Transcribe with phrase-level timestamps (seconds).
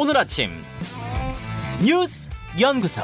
[0.00, 0.50] 오늘 아침
[1.84, 3.02] 뉴스 연구소.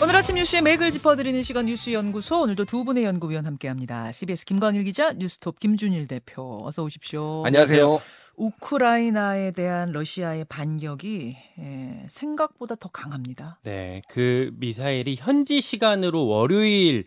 [0.00, 4.12] 오늘 아침 뉴스의 맥을 짚어드리는 시간 뉴스 연구소 오늘도 두 분의 연구위원 함께합니다.
[4.12, 7.42] CBS 김광일 기자, 뉴스톱 김준일 대표 어서 오십시오.
[7.44, 7.98] 안녕하세요.
[8.36, 13.58] 우크라이나에 대한 러시아의 반격이 예, 생각보다 더 강합니다.
[13.64, 17.06] 네, 그 미사일이 현지 시간으로 월요일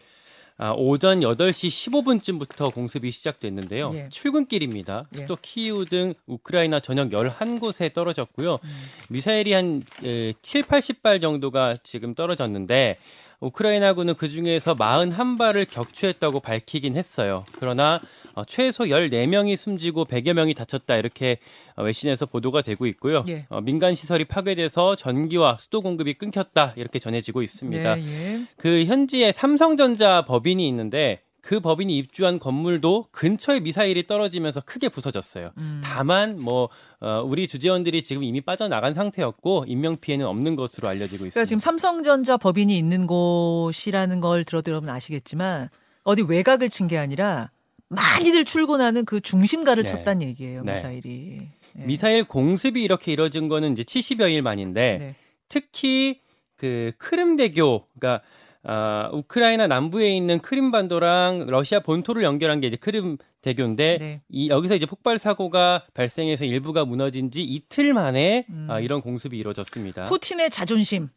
[0.57, 3.91] 아, 오전 8시 15분쯤부터 공습이 시작됐는데요.
[3.95, 4.09] 예.
[4.09, 5.05] 출근길입니다.
[5.13, 5.17] 예.
[5.17, 8.59] 수도 키이우 등 우크라이나 전역 11곳에 떨어졌고요.
[9.09, 12.97] 미사일이 한 에, 7, 80발 정도가 지금 떨어졌는데
[13.43, 17.43] 우크라이나군은 그 중에서 41발을 격추했다고 밝히긴 했어요.
[17.59, 17.99] 그러나
[18.35, 21.37] 어, 최소 14명이 숨지고 100여 명이 다쳤다 이렇게
[21.75, 23.25] 어, 외신에서 보도가 되고 있고요.
[23.27, 23.45] 예.
[23.49, 27.99] 어, 민간 시설이 파괴돼서 전기와 수도 공급이 끊겼다 이렇게 전해지고 있습니다.
[27.99, 28.45] 예, 예.
[28.57, 35.51] 그 현지에 삼성전자 법인이 있는데 그 법인이 입주한 건물도 근처에 미사일이 떨어지면서 크게 부서졌어요.
[35.57, 35.81] 음.
[35.83, 36.69] 다만 뭐
[37.01, 41.33] 어, 우리 주재원들이 지금 이미 빠져나간 상태였고 인명 피해는 없는 것으로 알려지고 있습니다.
[41.33, 45.67] 그러니까 지금 삼성전자 법인이 있는 곳이라는 걸 들어도 여러분 아시겠지만
[46.05, 47.51] 어디 외곽을 친 게 아니라
[47.89, 49.89] 많이들 출근하는 그 중심가를 네.
[49.89, 50.63] 쳤다는 얘기예요.
[50.63, 50.75] 네.
[50.75, 51.41] 미사일이.
[51.77, 51.85] 예.
[51.85, 55.15] 미사일 공습이 이렇게 이뤄진 거는 이제 70여 일 만인데 네.
[55.49, 56.21] 특히
[56.55, 58.23] 그 크림대교 그러니까
[58.65, 64.21] 아, 우크라이나 남부에 있는 크림반도랑 러시아 본토를 연결한 게 이제 크림 대교인데 네.
[64.29, 68.67] 이 여기서 이제 폭발 사고가 발생해서 일부가 무너진 지 이틀 만에 음.
[68.69, 70.05] 아, 이런 공습이 이루어졌습니다.
[70.05, 71.09] 푸틴의 자존심.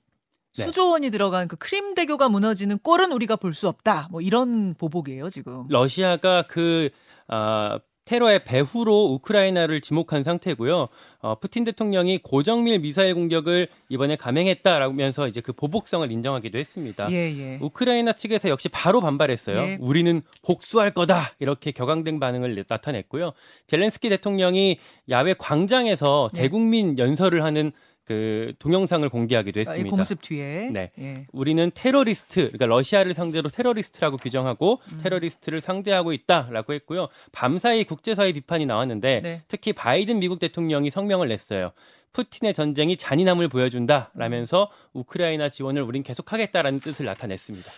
[0.58, 0.64] 네.
[0.64, 4.08] 수조원이 들어간 그 크림 대교가 무너지는 꼴은 우리가 볼 수 없다.
[4.10, 5.66] 뭐 이런 보복이에요 지금.
[5.68, 6.88] 러시아가 그
[7.28, 10.88] 아, 테러의 배후로 우크라이나를 지목한 상태고요.
[11.20, 17.08] 어, 푸틴 대통령이 고정밀 미사일 공격을 이번에 감행했다라면서 이제 그 보복성을 인정하기도 했습니다.
[17.10, 17.58] 예 예.
[17.60, 19.56] 우크라이나 측에서 역시 바로 반발했어요.
[19.56, 19.78] 예.
[19.80, 23.32] 우리는 복수할 거다 이렇게 격앙된 반응을 나타냈고요.
[23.66, 24.78] 젤렌스키 대통령이
[25.10, 26.42] 야외 광장에서 네.
[26.42, 27.72] 대국민 연설을 하는
[28.06, 29.90] 그 동영상을 공개하기도 아, 이 했습니다.
[29.90, 30.70] 공습 뒤에.
[30.70, 30.92] 네.
[30.98, 31.26] 예.
[31.32, 35.00] 우리는 테러리스트, 그러니까 러시아를 상대로 테러리스트라고 규정하고 음.
[35.02, 37.08] 테러리스트를 상대하고 있다라고 했고요.
[37.32, 39.42] 밤사이 국제사회 비판이 나왔는데 네.
[39.48, 41.72] 특히 바이든 미국 대통령이 성명을 냈어요.
[42.12, 47.70] 푸틴의 전쟁이 잔인함을 보여준다라면서 우크라이나 지원을 우린 계속하겠다라는 뜻을 나타냈습니다.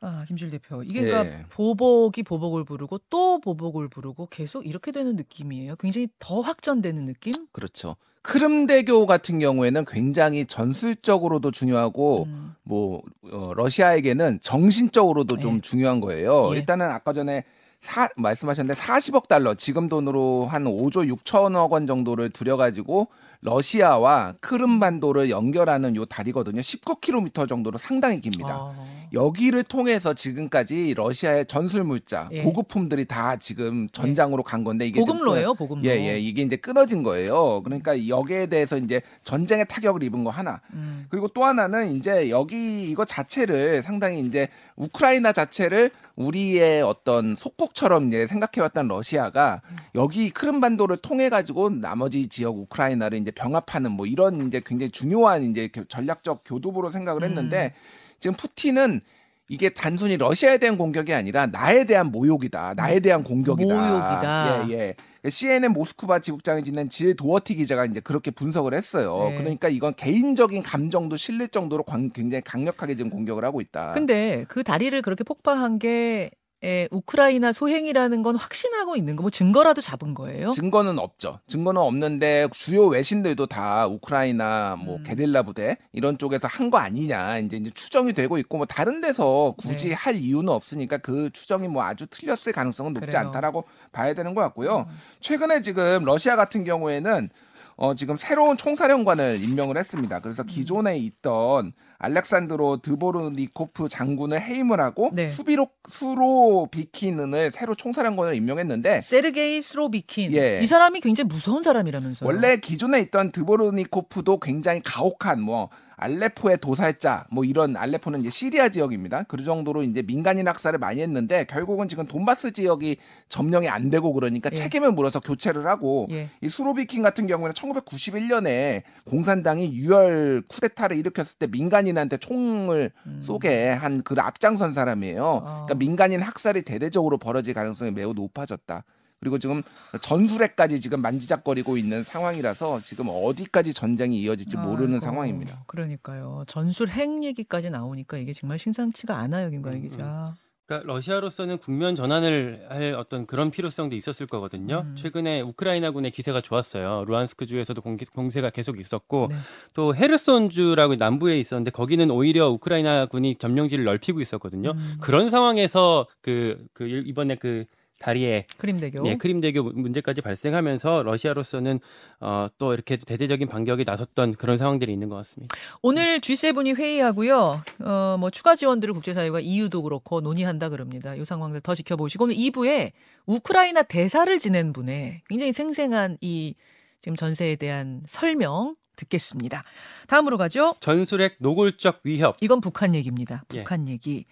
[0.00, 0.82] 아 김실 대표.
[0.82, 1.06] 이게 예.
[1.06, 5.76] 그러니까 보복이 보복을 부르고 또 보복을 부르고 계속 이렇게 되는 느낌이에요.
[5.76, 7.34] 굉장히 더 확전되는 느낌.
[7.52, 7.96] 그렇죠.
[8.22, 12.54] 크림대교 같은 경우에는 굉장히 전술적으로도 중요하고 음.
[12.62, 15.60] 뭐 어, 러시아에게는 정신적으로도 좀 예.
[15.60, 16.50] 중요한 거예요.
[16.52, 16.58] 예.
[16.58, 17.44] 일단은 아까 전에
[17.80, 23.08] 사, 말씀하셨는데 40억 달러 지금 돈으로 한 5조 6천억 원 정도를 들여가지고
[23.42, 26.60] 러시아와 크림반도를 연결하는 요 다리거든요.
[26.60, 28.54] 19km 정도로 상당히 깁니다.
[28.54, 29.00] 아.
[29.12, 32.42] 여기를 통해서 지금까지 러시아의 전술 물자, 예.
[32.42, 35.84] 보급품들이 다 지금 전장으로 간 건데 이게 좀 보급로예요, 보급로.
[35.84, 36.20] 예, 예.
[36.20, 37.62] 이게 이제 끊어진 거예요.
[37.64, 40.60] 그러니까 여기에 대해서 이제 전쟁의 타격을 입은 거 하나.
[40.74, 41.06] 음.
[41.08, 48.26] 그리고 또 하나는 이제 여기 이거 자체를 상당히 이제 우크라이나 자체를 우리의 어떤 속국처럼 이제
[48.26, 49.62] 생각해왔던 러시아가
[49.94, 55.68] 여기 크림반도를 통해 가지고 나머지 지역 우크라이나를 이제 병합하는 뭐 이런 이제 굉장히 중요한 이제
[55.68, 57.72] 교- 전략적 교두보로 생각을 했는데
[58.18, 59.00] 지금 푸틴은
[59.48, 62.74] 이게 단순히 러시아에 대한 공격이 아니라 나에 대한 모욕이다.
[62.76, 63.74] 나에 대한 공격이다.
[63.74, 64.68] 모욕이다.
[64.68, 64.94] 예, 예.
[65.28, 69.30] CNN 모스크바 지국장에 지낸 질 도어티 기자가 이제 그렇게 분석을 했어요.
[69.30, 69.34] 네.
[69.36, 73.92] 그러니까 이건 개인적인 감정도 실릴 정도로 광- 굉장히 강력하게 지금 공격을 하고 있다.
[73.92, 76.30] 근데 그 다리를 그렇게 폭파한 게
[76.62, 80.50] 에, 우크라이나 소행이라는 건 확신하고 있는 거, 뭐 증거라도 잡은 거예요?
[80.50, 81.40] 증거는 없죠.
[81.46, 85.02] 증거는 없는데 주요 외신들도 다 우크라이나 뭐 음.
[85.02, 89.54] 게릴라 부대 이런 쪽에서 한 거 아니냐 이제, 이제 추정이 되고 있고 뭐 다른 데서
[89.58, 89.94] 굳이 네.
[89.94, 93.26] 할 이유는 없으니까 그 추정이 뭐 아주 틀렸을 가능성은 높지 그래요.
[93.26, 94.86] 않다라고 봐야 되는 것 같고요.
[94.88, 94.98] 음.
[95.20, 97.30] 최근에 지금 러시아 같은 경우에는
[97.80, 100.18] 어 지금 새로운 총사령관을 임명을 했습니다.
[100.18, 100.20] 음.
[100.22, 105.28] 그래서 기존에 있던 알렉산드로 드보르니코프 장군을 해임을 하고 네.
[105.28, 110.34] 수비로 수로비키는을 새로 총사령관을 임명했는데 세르게이 스로비킨.
[110.34, 110.60] 예.
[110.62, 112.28] 이 사람이 굉장히 무서운 사람이라면서요.
[112.28, 119.24] 원래 기존에 있던 드보르니코프도 굉장히 가혹한 뭐 알레포의 도살자 뭐 이런 알레포는 이제 시리아 지역입니다.
[119.28, 122.96] 그 정도로 이제 민간인 학살을 많이 했는데 결국은 지금 돈바스 지역이
[123.28, 124.54] 점령이 안 되고 그러니까 예.
[124.54, 126.28] 책임을 물어서 교체를 하고 예.
[126.40, 133.20] 이 수로비킨 같은 경우에는 1991년에 공산당이 유혈 쿠데타를 일으켰을 때 민간인한테 총을 음.
[133.22, 135.42] 쏘게 한 그 앞장선 사람이에요.
[135.44, 135.64] 아.
[135.66, 138.84] 그러니까 민간인 학살이 대대적으로 벌어질 가능성이 매우 높아졌다.
[139.20, 139.62] 그리고 지금
[140.00, 145.62] 전술에까지 지금 만지작거리고 있는 상황이라서 지금 어디까지 전쟁이 이어질지 모르는 아이고, 상황입니다.
[145.66, 146.44] 그러니까요.
[146.46, 150.34] 전술 핵 얘기까지 나오니까 이게 정말 심상치가 않아요, 김관희 음, 기자.
[150.64, 154.84] 그러니까 러시아로서는 국면 전환을 할 어떤 그런 필요성도 있었을 거거든요.
[154.86, 154.96] 음.
[154.96, 157.04] 최근에 우크라이나군의 기세가 좋았어요.
[157.06, 159.36] 루안스크 주에서도 공, 공세가 계속 있었고 네.
[159.74, 164.70] 또 헤르손주라고 남부에 있었는데 거기는 오히려 우크라이나군이 점령지를 넓히고 있었거든요.
[164.70, 164.96] 음.
[165.00, 167.64] 그런 상황에서 그, 그 일- 이번에 그
[168.00, 169.06] 다리에 크림대교.
[169.06, 171.80] 예, 크림대교 문제까지 발생하면서 러시아로서는
[172.20, 175.54] 어, 또 이렇게 대대적인 반격에 나섰던 그런 상황들이 있는 것 같습니다.
[175.82, 177.62] 오늘 G7이 회의하고요.
[177.84, 181.14] 어, 뭐 추가 지원들을 국제사회가 EU도 그렇고 논의한다 그럽니다.
[181.14, 182.92] 이 상황들 더 지켜보시고 오늘 2부에
[183.26, 186.54] 우크라이나 대사를 지낸 분의 굉장히 생생한 이
[187.02, 189.62] 지금 전세에 대한 설명 듣겠습니다.
[190.08, 190.74] 다음으로 가죠.
[190.80, 192.36] 전술핵 노골적 위협.
[192.40, 193.44] 이건 북한 얘기입니다.
[193.54, 193.58] 예.
[193.58, 194.24] 북한 얘기.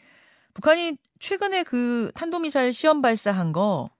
[0.58, 3.90] 북한이 최근에 그 탄도미사일 시험 발사한 거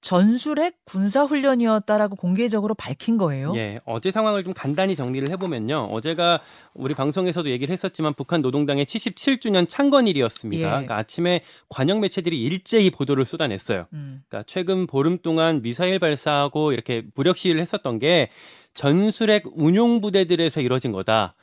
[0.00, 3.52] 전술핵 군사 훈련이었다라고 공개적으로 밝힌 거예요.
[3.56, 5.88] 예, 어제 상황을 좀 간단히 정리를 해보면요.
[5.90, 6.40] 어제가
[6.72, 10.62] 우리 방송에서도 얘기를 했었지만 북한 노동당의 77주년 창건일이었습니다.
[10.62, 10.70] 예.
[10.70, 13.86] 그러니까 아침에 관영 매체들이 일제히 보도를 쏟아냈어요.
[13.92, 14.22] 음.
[14.28, 18.30] 그러니까 최근 보름 동안 미사일 발사하고 이렇게 무력 시위를 했었던 게
[18.72, 21.34] 전술핵 운용 부대들에서 이뤄진 거다.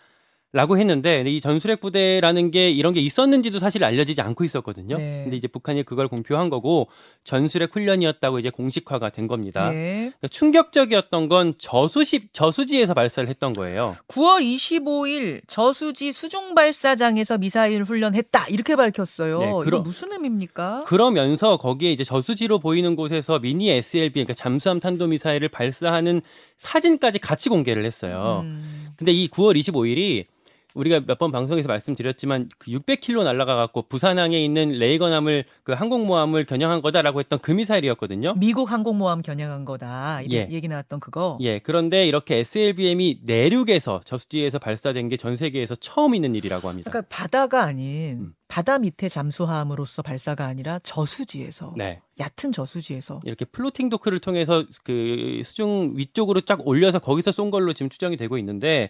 [0.55, 4.97] 라고 했는데 이 전술핵 부대라는 게 이런 게 있었는지도 사실 알려지지 않고 있었거든요.
[4.97, 5.21] 네.
[5.23, 6.89] 근데 이제 북한이 그걸 공표한 거고
[7.23, 9.73] 전술핵 훈련이었다고 이제 공식화가 된 겁니다.
[9.73, 10.11] 예.
[10.19, 13.95] 그러니까 충격적이었던 건 저수시 저수지에서 발사를 했던 거예요.
[14.07, 19.39] 9월 25일 저수지 수중 발사장에서 미사일 훈련했다 이렇게 밝혔어요.
[19.39, 20.83] 네, 그러- 무슨 의미입니까?
[20.85, 26.21] 그러면서 거기에 이제 저수지로 보이는 곳에서 미니 SLB 그러니까 잠수함 탄도 미사일을 발사하는
[26.59, 28.41] 사진까지 같이 공개를 했어요.
[28.44, 28.94] 음.
[28.97, 30.25] 근데 이 9월 25일이
[30.74, 36.81] 우리가 몇 번 방송에서 말씀드렸지만 그 600km 날아가 갖고 부산항에 있는 레이건함을 그 항공모함을 겨냥한
[36.81, 38.30] 거다라고 했던 그 미사일이었거든요.
[38.38, 40.22] 미국 항공모함 겨냥한 거다.
[40.31, 40.48] 예.
[40.50, 41.38] 얘기 나왔던 그거.
[41.42, 46.90] 예, 그런데 이렇게 SLBM이 내륙에서 저수지에서 발사된 게 전 세계에서 처음 있는 일이라고 합니다.
[46.90, 48.34] 그러니까 바다가 아닌 음.
[48.48, 52.02] 바다 밑에 잠수함으로서 발사가 아니라 저수지에서 네.
[52.20, 57.90] 얕은 저수지에서 이렇게 플로팅 도크를 통해서 그 수중 위쪽으로 쫙 올려서 거기서 쏜 걸로 지금
[57.90, 58.90] 추정이 되고 있는데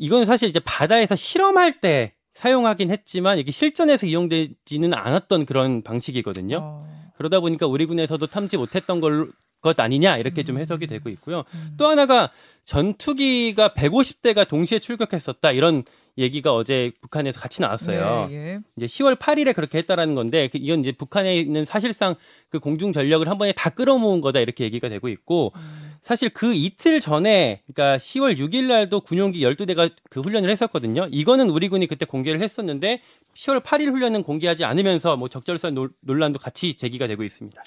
[0.00, 6.58] 이건 사실 이제 바다에서 실험할 때 사용하긴 했지만 이게 실전에서 이용되지는 않았던 그런 방식이거든요.
[6.60, 7.10] 어.
[7.16, 9.30] 그러다 보니까 우리 군에서도 탐지 못했던 걸,
[9.60, 10.60] 것 아니냐 이렇게 좀 음.
[10.60, 11.44] 해석이 되고 있고요.
[11.52, 11.74] 음.
[11.76, 12.32] 또 하나가
[12.64, 15.84] 전투기가 150대가 동시에 출격했었다 이런
[16.16, 18.28] 얘기가 어제 북한에서 같이 나왔어요.
[18.30, 18.60] 예, 예.
[18.76, 22.14] 이제 10월 8일에 그렇게 했다라는 건데 그 이건 이제 북한에 있는 사실상
[22.48, 25.79] 그 공중 전력을 한 번에 다 끌어모은 거다 이렇게 얘기가 되고 있고 음.
[26.02, 31.06] 사실 그 이틀 전에 그러니까 10월 6일 날도 군용기 12대가 그 훈련을 했었거든요.
[31.10, 33.02] 이거는 우리 군이 그때 공개를 했었는데
[33.34, 37.62] 10월 8일 훈련은 공개하지 않으면서 뭐 적절성 논- 논란도 같이 제기가 되고 있습니다.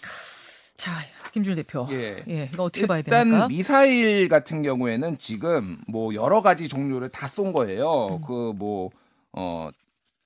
[0.78, 0.92] 자,
[1.32, 1.88] 김준 대표.
[1.92, 2.24] 예.
[2.28, 3.48] 예, 이거 어떻게 봐야 일단 됩니까?
[3.48, 8.20] 미사일 같은 경우에는 지금 뭐 여러 가지 종류를 다 쏜 거예요.
[8.20, 8.22] 음.
[8.26, 8.90] 그뭐
[9.34, 9.70] 어,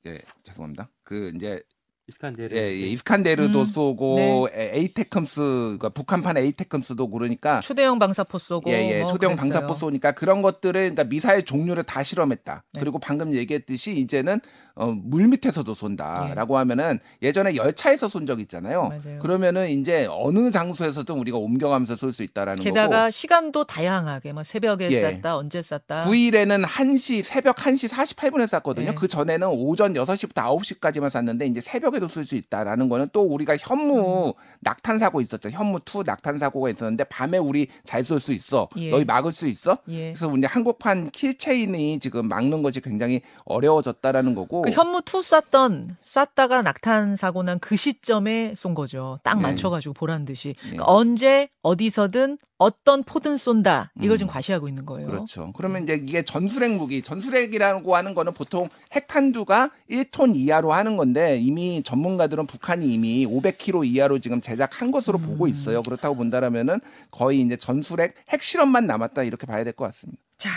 [0.05, 0.89] 예, 죄송합니다.
[1.03, 1.61] 그 이제
[2.09, 2.55] 이스칸데르.
[2.55, 8.91] 예, 예, 이스칸데르도 음, 쏘고 에- 에이테컴스 그러니까 북한판 에이테컴스도 그러니까 초대형 방사포 쏘고 예,
[8.99, 9.51] 예, 뭐 초대형 그랬어요.
[9.59, 12.63] 방사포 쏘니까 그런 것들을 그러니까 미사일 종류를 다 실험했다.
[12.73, 12.79] 네.
[12.79, 14.39] 그리고 방금 얘기했듯이 이제는
[14.75, 18.83] 어, 물 밑에서도 쏜다라고 하면은 예전에 열차에서 쏜 적 있잖아요.
[18.89, 19.19] 맞아요.
[19.19, 23.11] 그러면은 이제 어느 장소에서든 우리가 옮겨가면서 쏠 수 있다라는 게다가 거고.
[23.11, 24.99] 시간도 다양하게 뭐 새벽에 예.
[24.99, 28.89] 쐈다 언제 쐈다 9일에는 1시 새벽 1시 48분에 쐈거든요.
[28.89, 28.95] 네.
[28.95, 34.27] 그 전에는 오전 6시부터 9시까지만 쐈는데 이제 새벽에도 쏠 수 있다라는 거는 또 우리가 현무
[34.29, 34.33] 음.
[34.61, 35.49] 낙탄 사고 있었죠.
[35.49, 38.69] 현무 2 낙탄 사고가 있었는데 밤에 우리 잘 쏠 수 있어.
[38.77, 38.89] 예.
[38.89, 39.77] 너희 막을 수 있어?
[39.89, 40.13] 예.
[40.13, 44.61] 그래서 이제 한국판 kill chain이 지금 막는 것이 굉장히 어려워졌다라는 거고.
[44.61, 49.19] 그 현무 two 쐈던 쐈다가 낙탄 사고 난 그 시점에 쏜 거죠.
[49.23, 49.43] 딱 네.
[49.43, 50.69] 맞춰가지고 보란 듯이 네.
[50.71, 54.17] 그러니까 언제 어디서든 어떤 포든 쏜다 이걸 음.
[54.17, 55.07] 지금 과시하고 있는 거예요.
[55.07, 55.53] 그렇죠.
[55.55, 61.83] 그러면 이제 이게 전술핵 무기, 전술핵이라고 하는 거는 보통 핵탄두가 1톤 이하로 하는 건데 이미
[61.83, 65.49] 전문가들은 북한이 이미 500kg 이하로 지금 제작한 것으로 보고 음.
[65.49, 65.83] 있어요.
[65.83, 66.79] 그렇다고 본다라면은
[67.11, 70.19] 거의 이제 전술핵 핵실험만 남았다 이렇게 봐야 될 것 같습니다.
[70.37, 70.49] 자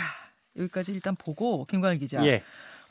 [0.57, 2.25] 여기까지 일단 보고 김광일 기자.
[2.25, 2.41] 예.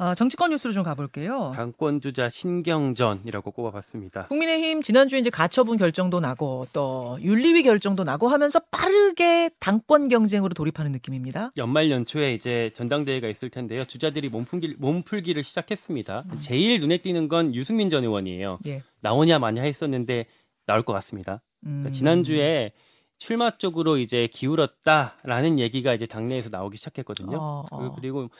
[0.02, 1.52] 아, 정치권 뉴스로 좀 가볼게요.
[1.54, 4.28] 당권 주자 신경전이라고 꼽아봤습니다.
[4.28, 10.92] 국민의힘 지난주에 이제 가처분 결정도 나고 또 윤리위 결정도 나고 하면서 빠르게 당권 경쟁으로 돌입하는
[10.92, 11.52] 느낌입니다.
[11.59, 13.85] 연말 연초에 이제 전당대회가 있을 텐데요.
[13.85, 16.25] 주자들이 몸풀기, 몸풀기를 시작했습니다.
[16.38, 18.57] 제일 눈에 띄는 건 유승민 전 의원이에요.
[18.69, 18.83] 예.
[19.02, 20.25] 나오냐 마냐 했었는데
[20.64, 21.42] 나올 것 같습니다.
[21.66, 21.80] 음.
[21.80, 22.73] 그러니까 지난주에
[23.19, 27.37] 출마 쪽으로 이제 기울었다라는 얘기가 이제 당내에서 나오기 시작했거든요.
[27.38, 27.78] 어, 어.
[27.78, 28.30] 그- 그리고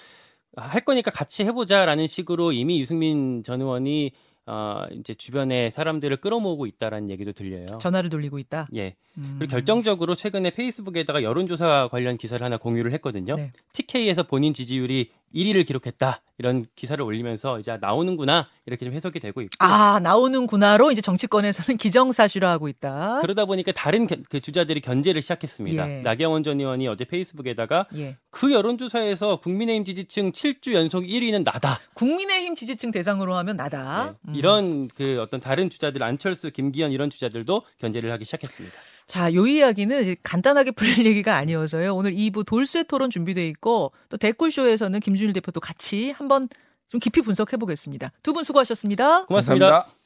[0.57, 4.13] 할 거니까 같이 해보자라는 식으로 이미 유승민 전 의원이
[4.47, 7.79] 어, 이제 주변에 사람들을 끌어모으고 있다라는 얘기도 들려요.
[7.79, 8.67] 전화를 돌리고 있다.
[8.75, 8.97] 예.
[9.17, 9.37] 음.
[9.39, 13.37] 그리고 결정적으로 최근에 페이스북에다가 여론조사 관련 기사를 하나 공유를 했거든요.
[13.37, 13.53] 네.
[13.73, 19.51] TK에서 본인 지지율이 1위를 기록했다 이런 기사를 올리면서 이제 나오는구나 이렇게 좀 해석이 되고 있고
[19.59, 23.19] 아 나오는구나로 이제 정치권에서는 기정사실화하고 있다.
[23.21, 25.91] 그러다 보니까 다른 견- 그 주자들이 견제를 시작했습니다.
[25.99, 26.03] 예.
[26.03, 28.17] 나경원 전 의원이 어제 페이스북에다가 예.
[28.31, 31.81] 그 여론조사에서 국민의힘 지지층 7주 연속 1위는 나다.
[31.95, 34.17] 국민의힘 지지층 대상으로 하면 나다.
[34.23, 34.31] 네.
[34.31, 34.35] 음.
[34.35, 38.75] 이런 그 어떤 다른 주자들 안철수, 김기현 이런 주자들도 견제를 하기 시작했습니다.
[39.11, 40.71] 자, 요 이야기는 간단하게
[41.03, 41.97] 풀릴 얘기가 아니어서요.
[41.97, 46.49] 오늘 2부 돌쇠 토론 준비돼 있고 또 댓글쇼에서는 김준일 대표도 같이 한번
[46.89, 48.13] 좀 깊이 분석해 보겠습니다.
[48.23, 49.27] 두 분 수고하셨습니다.
[49.27, 49.67] 고맙습니다.
[49.67, 50.00] 감사합니다.